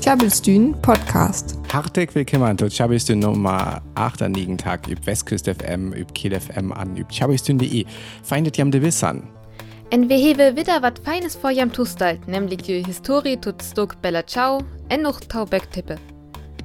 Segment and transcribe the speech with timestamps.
[0.00, 1.56] Tjabelstün Podcast.
[1.72, 6.72] Hartelijk willkommen zu Tjabelstün Nummer 8 an liegen Tag üb Westküste FM, üb Kiel FM
[6.72, 7.84] an üb tjabelstün.de.
[8.22, 9.22] Feindet jam de Wissan.
[9.90, 14.22] En we hewe wieder wat feines vor jam tustalt, nämlich die Historie tut Stok Bella
[14.26, 15.96] Ciao, en noch Taubeck-Tippe.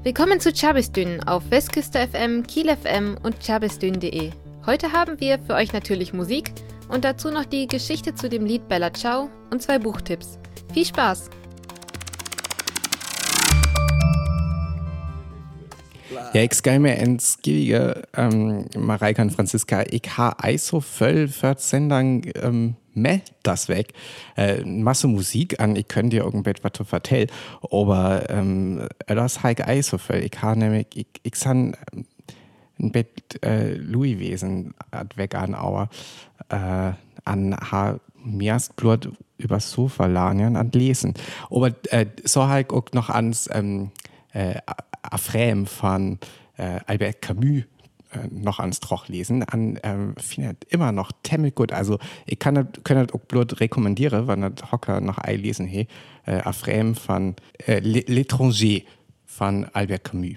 [0.03, 4.31] Willkommen zu Chabistün auf Westküste FM, Kiel FM und chabistün.de.
[4.67, 6.51] Heute haben wir für euch natürlich Musik
[6.89, 10.37] und dazu noch die Geschichte zu dem Lied Bella Ciao und zwei Buchtipps.
[10.73, 11.40] Viel Spaß!
[16.33, 21.27] Ja, ich gehe mir ins Givige, ähm, Mareike und Franziska, ich habe ei so voll
[21.27, 23.93] für Sendung, ähm, meh, das weg.
[24.37, 27.27] Äh, Masse Musik an, ich könnte dir irgendwas zu vertellen,
[27.69, 30.19] aber, ähm, das habe ich ei so voll.
[30.19, 32.05] Ich habe nämlich, ich, ich san, ähm,
[32.79, 34.73] ein Bett, äh, Louis Wesen,
[35.15, 35.89] weg an, aber,
[36.49, 36.93] äh,
[37.25, 41.13] an, ha, mirst Blut übers Sofa lagen und lesen.
[41.49, 43.91] Aber, äh, so ich auch noch ans, ähm,
[44.33, 44.55] äh,
[45.03, 46.19] Afrem von
[46.57, 47.63] äh, Albert Camus
[48.11, 49.43] äh, noch ans Troch lesen.
[49.43, 50.15] An ähm,
[50.69, 51.71] immer noch temmel gut.
[51.71, 55.67] Also ich kann das, kann das auch bloß rekommendieren, wenn das Hocker noch ein lesen
[55.67, 55.87] he.
[56.25, 58.83] Äh, Afrem von äh, L'étranger
[59.25, 60.35] von Albert Camus.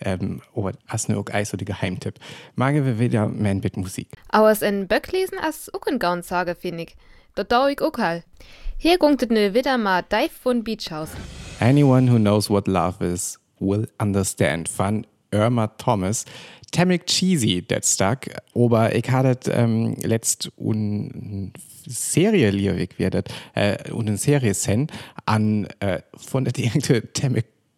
[0.00, 2.14] Ähm, aber hast du auch ein so die Geheimtipp.
[2.54, 4.08] Mage wir wieder mehr mit Musik.
[4.28, 6.96] Aber es in Böck lesen als auch ein Gaun sage, finde ich.
[7.34, 8.24] Da dau ich auch halt.
[8.76, 11.10] Hier gungt ne wieder mal Dive von Beach House.
[11.60, 16.24] Anyone who knows what love is will understand von Irma Thomas.
[16.70, 21.52] Temmig cheesy, dat stuck, aber ich hatte ähm, letzt un
[21.86, 24.86] Serie liewig werdet, äh, und eine Serie sen
[25.26, 27.02] an äh, von der direkte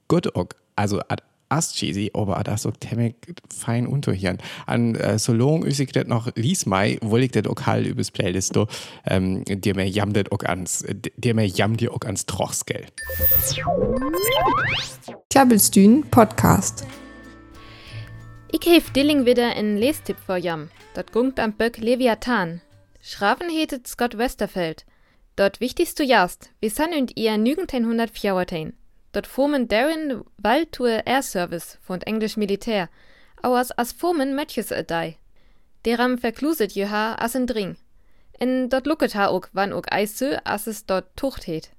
[0.09, 0.49] gut auch.
[0.77, 3.17] Also ad as cheesy, aber das auch temmig
[3.55, 4.39] fein unterhirn.
[4.67, 8.11] An äh, so long ich das noch lies mai, wohl ich das auch halt übers
[8.11, 8.67] Playlist do,
[9.07, 10.85] ähm, dir mir jam das auch ans,
[11.17, 12.87] dir mir jam dir auch ans Trochsgell.
[15.29, 16.87] Tjabelstün Podcast.
[18.53, 20.71] Ich hef Dilling wieder en Lestipp vor jam.
[20.95, 22.61] Dort gungt am Böck Leviathan.
[23.01, 24.85] Schraven hetet Scott Westerfeld.
[25.37, 28.75] Dort wichtigst du jast, wir san und ihr 1914.
[29.13, 32.89] Dort formen Darren Waldtour Air Service von Englisch Militär,
[33.43, 35.19] auers as formen Mötjes a dei.
[35.85, 37.77] Deram verkluset je as en Dring.
[38.39, 41.71] En dort lucket ha ook wann ook eissö as es dort tucht het.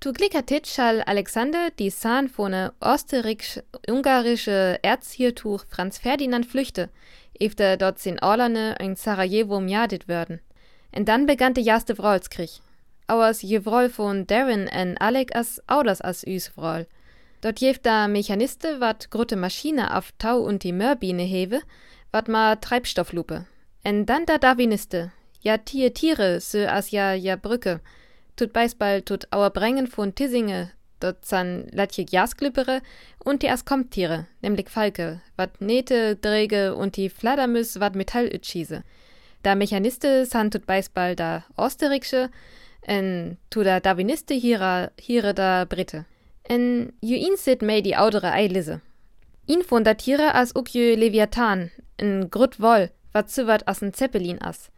[0.00, 6.88] Tu glickertit schall Alexander die Sahn von österreichisch-ungarische Erzhiertuch Franz Ferdinand flüchte,
[7.38, 10.40] efter dort sin Orlane in Sarajevo mjadet würden.
[10.96, 12.62] Und dann begann der erste Vrolskrieg.
[13.10, 16.86] Auers Jevrol von Darren en Alec as Auders as üs Vrol.
[17.40, 21.60] Dort jeft da Mechaniste wat grote Maschine auf Tau und die Mörbine hewe,
[22.12, 23.46] wat ma Treibstofflupe.
[23.82, 25.10] En dann da Darwiniste,
[25.40, 27.80] ja Tier Tiere, so as ja ja Brücke,
[28.36, 30.70] tut Beisball tut Auer Brengen von Tissinge,
[31.00, 32.80] dort san latje Jasglippere
[33.24, 38.84] und die Askomtiere, nämlich Falke, wat Nähte, Dräge und die Fladdermüs wat Metall ütschiese.
[39.42, 42.30] Da Mechaniste san tut Beisball da Osterriksche,
[42.82, 46.04] en tu da Darwiniste hierer, hiere da Britte.
[46.44, 48.80] En ju ihn sit mei die audere Eilise.
[49.46, 54.70] Da Tiere as uk jö Leviathan, en grut Woll, wat züwert as en Zeppelin as.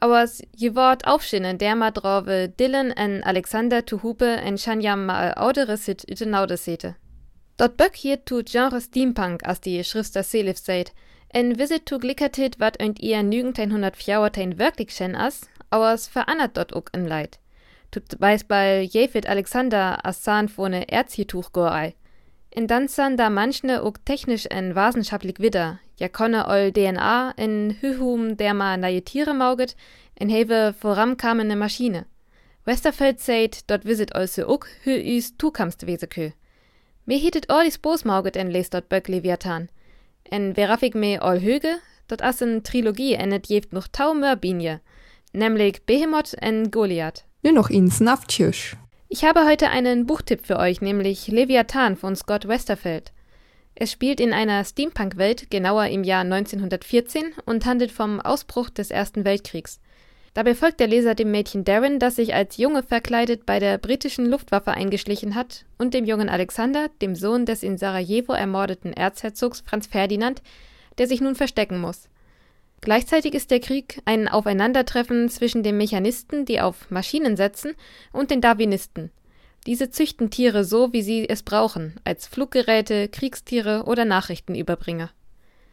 [0.00, 5.32] Auers je Wort aufschinnen der ma drove Dylan en Alexander tu Hupe en Shanyam ma
[5.36, 6.96] audere sit üte naude sete.
[7.56, 10.92] Dort böck hier tu Genre Steampunk as die Schrifter Selif seid,
[11.28, 15.42] en visit tu glickertit wat önt ihr nügend 104 wirklich schen as,
[15.72, 17.38] auers verannert dort ook en Leid.
[17.90, 21.94] Tut Beisball Jefit Alexander as Zahn vorne Erzhiertuch gorei.
[22.54, 27.76] In dann san da manchne ook technisch en wissenschaftlich widder, ja konne ol DNA in
[27.80, 29.74] Hühum der ma neue Tiere mauget,
[30.14, 32.04] en hewe vorankamene Maschine.
[32.64, 36.32] Westerfeld seid, dort visit also ook hü is tukamst wesekö.
[37.04, 39.68] Me hitet all is Bos mauget en les dort Böck Leviathan.
[40.22, 44.80] En verafik me all höge, dort as en Trilogie ennet jeft noch tau Mörbinje,
[45.32, 47.24] nämlich Behemoth en Goliath.
[47.42, 48.76] Nur noch ins Naftjösch.
[49.08, 53.12] Ich habe heute einen Buchtipp für euch, nämlich Leviathan von Scott Westerfeld.
[53.74, 59.24] Es spielt in einer Steampunk-Welt, genauer im Jahr 1914, und handelt vom Ausbruch des Ersten
[59.24, 59.80] Weltkriegs.
[60.34, 64.24] Dabei folgt der Leser dem Mädchen Darren, das sich als Junge verkleidet bei der britischen
[64.24, 69.86] Luftwaffe eingeschlichen hat, und dem jungen Alexander, dem Sohn des in Sarajevo ermordeten Erzherzogs Franz
[69.86, 70.42] Ferdinand,
[70.96, 72.08] der sich nun verstecken muss.
[72.82, 77.74] Gleichzeitig ist der Krieg ein Aufeinandertreffen zwischen den Mechanisten, die auf Maschinen setzen,
[78.12, 79.12] und den Darwinisten.
[79.68, 85.10] Diese züchten Tiere so, wie sie es brauchen, als Fluggeräte, Kriegstiere oder Nachrichtenüberbringer.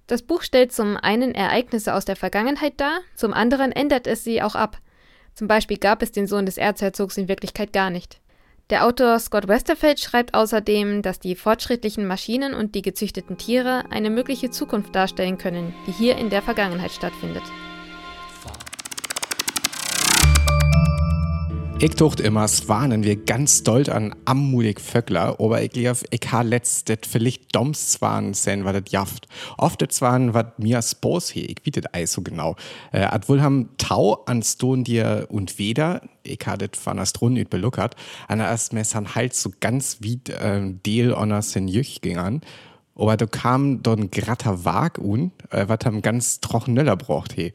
[0.05, 4.43] Das Buch stellt zum einen Ereignisse aus der Vergangenheit dar, zum anderen ändert es sie
[4.43, 4.77] auch ab.
[5.33, 8.21] Zum Beispiel gab es den Sohn des Erzherzogs in Wirklichkeit gar nicht.
[8.69, 14.11] Der Autor Scott Westerfeld schreibt außerdem, dass die fortschrittlichen Maschinen und die gezüchteten Tiere eine
[14.11, 17.43] mögliche Zukunft darstellen können, die hier in der Vergangenheit stattfindet.
[21.81, 26.29] Ich tucht immer, es warnen wir ganz stolz an ammutig Vöckler, aber ich glaube, ich
[26.29, 29.29] ha letzt det vielleicht doms zwan sein, was das jaft.
[29.57, 32.57] Oft det zwan, wat mir spos he, ich wie ei so genau.
[32.91, 37.37] Äh, at wohl ham Tau an Ston dir und weder, ich ha det van Astron
[37.37, 37.95] üt beluckert,
[38.27, 42.41] an erst messan halt so ganz wie äh, Deel onner sen Jüch ging an.
[42.95, 47.53] Aber da kam ein gratter Wag un, äh, wat ham ganz trochen Nöller braucht he.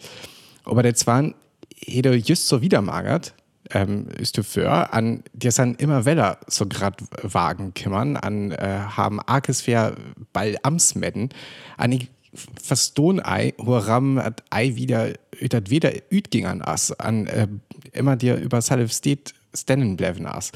[0.65, 1.35] Aber der zwan,
[1.77, 3.35] he just so wieder magert,
[3.71, 9.21] ähm, ist für an dir sind immer Weller so grad Wagen kümmern an äh, haben
[9.21, 9.97] Arkesphäre
[10.33, 11.31] ball amsmedden
[11.77, 12.11] an ich
[12.61, 15.15] verstohn ei ram hat ei wieder
[15.49, 16.93] dat weder üt ging an ass.
[16.93, 17.49] An äh,
[17.93, 20.53] immer dir über Salif steht stennen bleiben ass.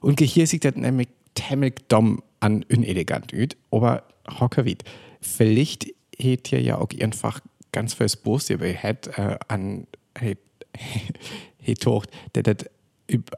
[0.00, 4.04] Und hier sieht dat nämlich temmig dom an unelegant üt aber
[4.40, 4.78] hocker wie
[5.20, 5.86] vielleicht
[6.18, 7.40] het hier ja auch einfach
[7.72, 9.86] ganz fürs Bos ihr het äh, an
[10.16, 10.36] hey,
[11.66, 12.64] he tocht dat dat
[13.12, 13.30] üb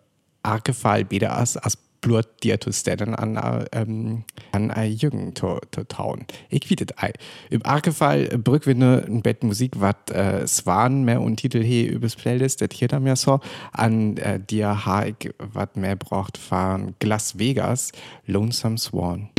[0.43, 1.57] Arkefall beder as
[2.01, 5.59] blut dir zu stellen an ähm, an ei Jürgen to
[5.89, 6.27] tauen.
[6.49, 7.13] Ich wietet ei.
[7.51, 12.61] Üb Arkefall brückwinde ein Bett Musik wat äh, Swan mehr und Titel he übers Playlist
[12.61, 13.41] dat hier da mir so
[13.73, 17.93] an äh, dir ha ich wat mehr braucht fahren Glas Vegas
[18.27, 19.31] Lonesome Swan.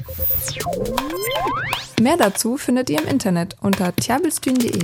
[2.02, 4.84] Mehr dazu findet ihr im Internet unter tiabelstühn.de.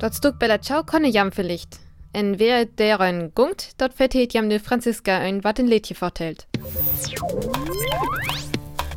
[0.00, 1.78] Dort stuk Bella Ciao konne jam vielleicht.
[2.12, 6.46] En wer deren gungt, dort vertät jam ne Franziska ein wat den Lädje vertellt.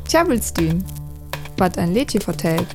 [0.08, 0.84] Tiabelstühn.
[1.56, 2.66] Was ein Lädje vertellt.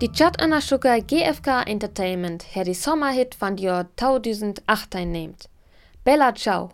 [0.00, 5.48] Die Chat Anna Sugar GFK Entertainment her die Sommerhit von Jahr 2008 einnehmt.
[6.04, 6.70] Bella Ciao.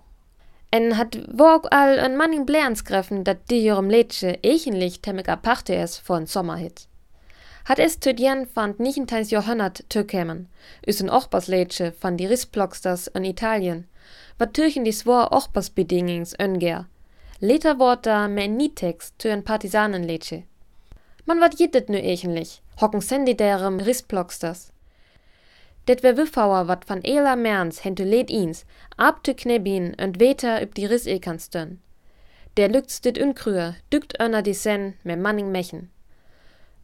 [0.70, 5.98] En hat wog all en manning Blärenskräften, dat die ihrem Lädsche eigentlich temmig aparte ist
[5.98, 6.88] von Sommerhit.
[7.64, 10.48] Hat es Tödjen fand nichtentals Johannat tökämen,
[10.86, 13.88] üsen Ochbaslätsche van die Rissplocksters in Italien,
[14.38, 16.86] wat türchen die swor Ochbasbedingings önger.
[17.40, 20.42] Leter wort da mehr Nitex tön Partisanenlätsche.
[21.24, 24.70] Man wat jittet nu eigentlich, hocken sendi derem Rissplocksters.
[25.88, 28.66] Det wär Wiffauer wat van Ela Merns hente lädt ins,
[28.98, 31.80] ab tü knebin und weter üb die Rissekanstön.
[32.58, 35.93] Der lückts dit unkrüher, dükt önner die Sen mehr Manning Mechen.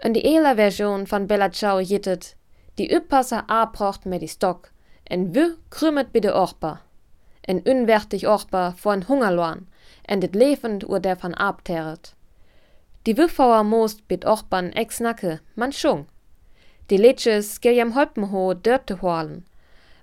[0.02, 2.34] In die eler Version von Bella Ciao jittet,
[2.78, 4.70] die Üppasser abrocht mir die Stock,
[5.04, 6.80] en wü krümmet bitte Orpa.
[7.42, 9.66] En unwertig Orpa von Hungerloan,
[10.08, 12.14] en dit levend ur der van abteret.
[13.06, 16.06] Die Wüffauer most bit Orpan ex nacke, man schung.
[16.88, 19.44] Die Leches gel jam Holpenho dörte hoalen.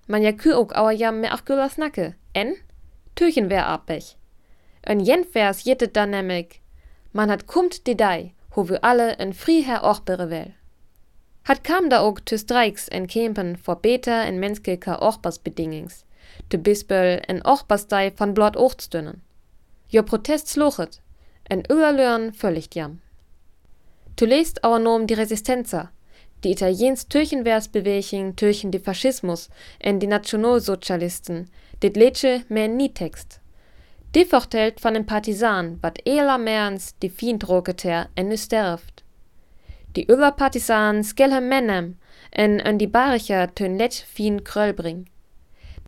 [0.06, 2.56] Man ja kü ook auer jam me achgülas nacke, en?
[3.16, 4.16] Türchen wär abech.
[4.84, 6.62] En jenvers jittet dann nämlich,
[7.14, 10.54] man hat kummt die Dei, hoe we alle een friher ochbere wel.
[11.42, 16.04] Hat kam da ook te strijks en voor beter en menselijke ochbasbedingings,
[16.48, 19.24] te bispel en ochbasdei van blot ochtstunnen.
[19.86, 21.02] Jo protest slochet,
[21.44, 23.02] en uerlörn völlig jam.
[24.14, 25.92] Tu lest aber nom die Resistenza,
[26.40, 33.40] die Italiens Türchenwehrsbeweging türchen die Faschismus en die Nationalsozialisten, dit letsche mehr nie Text.
[34.16, 39.04] Die vertelt van den Partisan, wat eler merns die fiendroketer en nu sterft.
[39.96, 41.98] Die uller Partisan skelle mennem
[42.32, 45.08] en en die baricher tön let fin kröll bring.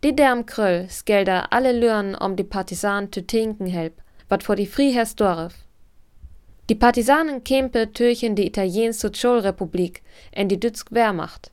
[0.02, 4.66] Die derm kröll skelder alle lürn om die Partisan zu tinken help, wat vor die
[4.66, 5.54] Friehers dorf.
[6.70, 11.50] Die Partisanen kämpe türchen die Italiens Sozialrepublik en die Dütsk Wehrmacht.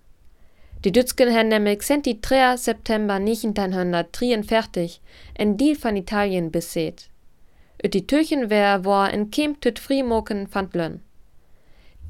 [0.84, 2.56] Die Dützken haben nämlich sent die 3.
[2.58, 5.02] September 1943
[5.34, 7.10] en Deal van Italien beset.
[7.84, 11.02] Ut die Türchenwehr war en Kim tüt Frimoken van Blön.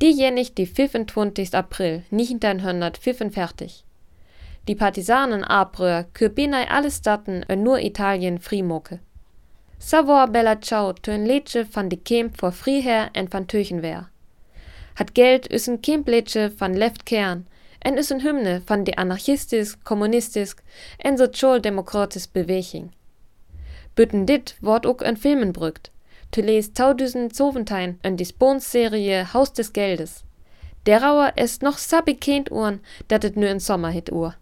[0.01, 1.55] Diejenig die 25.
[1.55, 3.83] April 1945.
[4.67, 8.99] Die Partisanen abröhr kürbinei alle Statten en nur Italien Frimoke.
[9.79, 14.09] Savor bella ciao tön Letsche van die Kemp vor Friher en van Türchenwehr.
[14.95, 17.45] Hat Geld üsen Kemp-Letsche van Left Kern,
[17.87, 20.61] en is een hymne van de anarchistisk, kommunistisk
[20.97, 22.91] en sociaaldemokratisk beweging.
[23.93, 25.91] Bütten dit wordt ook een filmen brugt.
[26.29, 30.23] Te lees 2017 een Disponsserie Haus des Geldes.
[30.83, 34.35] Der Rauer ist noch so bekannt uhren, dat het nu een Sommerhit uhr.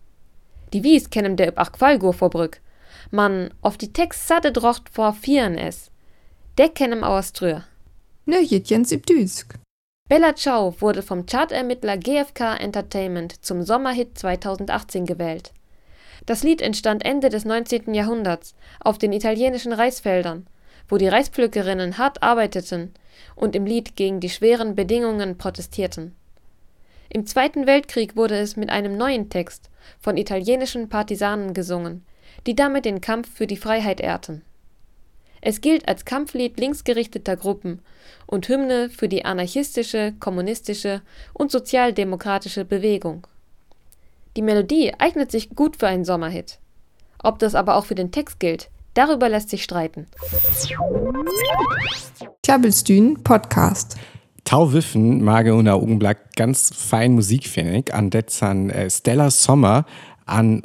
[0.69, 2.61] Die Wies kennen der üb Aqualgo vorbrück.
[3.11, 5.91] Man auf die Text satte drocht vor vieren es.
[6.57, 7.63] Der kennem aus Ströhr.
[8.25, 9.64] Nö, Jens üb Düsk.
[10.07, 15.51] Bella Ciao wurde vom Chartermittler GfK Entertainment zum Sommerhit 2018 gewählt.
[16.27, 17.91] Das Lied entstand Ende des 19.
[17.91, 20.45] Jahrhunderts auf den italienischen Reisfeldern,
[20.87, 22.93] wo die Reispflückerinnen hart arbeiteten
[23.35, 26.15] und im Lied gegen die schweren Bedingungen protestierten.
[27.09, 32.05] Im Zweiten Weltkrieg wurde es mit einem neuen Text von italienischen Partisanen gesungen,
[32.45, 34.43] die damit den Kampf für die Freiheit ehrten
[35.45, 37.79] es gilt als Kampflied linksgerichteter Gruppen
[38.25, 43.27] und Hymne für die anarchistische, kommunistische und sozialdemokratische Bewegung.
[44.35, 46.57] Die Melodie eignet sich gut für einen Sommerhit.
[47.21, 50.07] Ob das aber auch für den Text gilt, darüber lässt sich streiten.
[52.41, 53.97] Klabbelstühn Podcast.
[54.45, 59.85] Tauwiffen mag una Augenblick ganz fein Musik finde ich, an detzan äh, Stella Sommer
[60.25, 60.63] an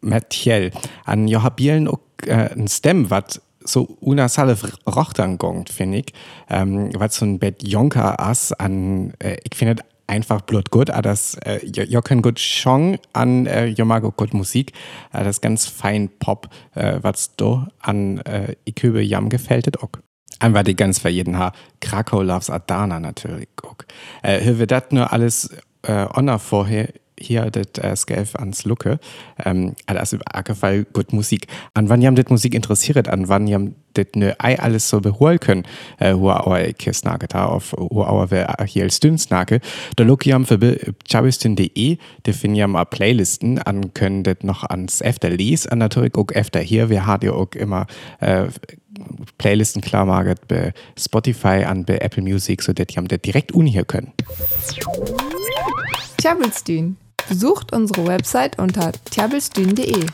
[0.00, 0.70] Mattiel,
[1.04, 1.86] an Johabielen
[2.26, 6.12] äh, ein Stem, wat so una sale rochtern gongt finde ich
[6.48, 11.02] ähm, was so ein Bett Jonker ass an äh, ich finde einfach blut gut aber
[11.02, 14.72] das äh, jo können gut Chong an äh, mag gut Musik
[15.12, 19.90] äh, das ganz fein Pop äh, was du an äh, ich höbe jam gefälltet auch
[20.42, 21.52] Einfach die ganz für jeden Haar.
[21.80, 23.48] Krakau loves Adana natürlich.
[23.62, 23.76] auch.
[24.22, 25.50] Äh, höre das nur alles
[25.82, 26.06] äh,
[26.38, 26.88] vorher
[27.22, 28.98] hier das äh, ans Lucke.
[29.44, 30.18] Ähm, also
[30.54, 31.46] Fall gut Musik.
[31.74, 35.38] An wann jam das Musik interessiert, an wann jam das ne ei alles so beholen
[35.38, 35.64] können,
[35.98, 39.60] äh, wo auer Kisnage da auf, wo auer wer hier als Dünnsnage.
[39.96, 40.58] Da look jam für
[41.08, 46.14] chabistin.de, de finden jam a Playlisten an können das noch ans efter lies, an natürlich
[46.14, 47.86] auch efter hier, wir haben ja auch immer
[48.20, 48.46] äh,
[49.38, 53.84] Playlisten klar maget bei Spotify an bei Apple Music, so dass jam das direkt unhier
[53.84, 54.12] können.
[56.18, 56.96] Tjabelstühn.
[57.32, 60.04] Besucht unsere Website unter tjabelstühn.de.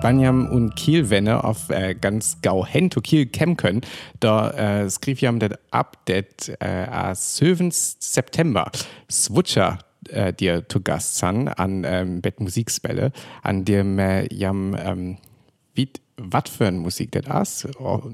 [0.00, 3.80] Banyam und Kiel wenne auf äh, ganz gau hen to Kiel kem können,
[4.20, 7.72] da äh, skrif jam det Update äh, a 7.
[7.72, 8.70] September.
[9.10, 13.10] Switcher äh, dir to Gast san an ähm, Bet Musikspelle,
[13.42, 15.16] an dem äh, jam ähm,
[15.74, 17.66] wie wat für ein Musik det as,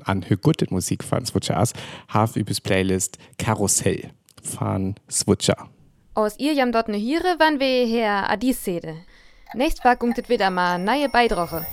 [0.05, 1.75] an hö gut Musik von Switcher as,
[2.09, 4.09] haf übers Playlist Karussell
[4.43, 5.69] von Switcher.
[6.15, 8.97] Aus ihr jam dort ne Hiere, wann wir her Adis sede.
[9.55, 11.67] Nächst Mal kommt wieder mal neue Beidroche.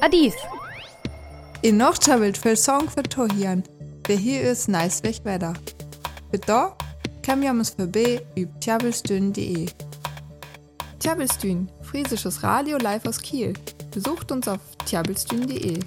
[0.00, 0.34] Adis!
[1.62, 3.62] In noch travelt für Song für Tohian.
[4.08, 5.54] Der hier ist nice weg weiter.
[6.30, 6.76] Für da
[7.22, 9.66] kann wir uns vorbei über tjabelstün.de.
[10.98, 13.52] Tjabelstün, friesisches Radio live aus Kiel.
[13.92, 15.78] Besucht uns auf tjabelstün.de.